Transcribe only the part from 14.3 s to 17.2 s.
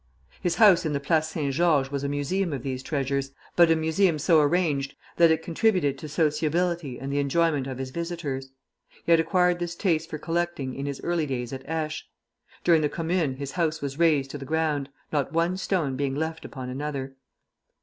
to the ground, not one stone being left upon another.